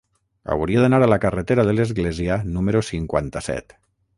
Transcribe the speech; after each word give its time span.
Hauria 0.53 0.85
d'anar 0.85 0.99
a 1.07 1.09
la 1.13 1.19
carretera 1.27 1.65
de 1.69 1.75
l'Església 1.81 2.39
número 2.57 2.85
cinquanta-set. 2.89 3.79